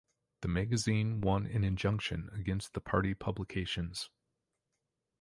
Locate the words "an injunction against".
1.45-2.73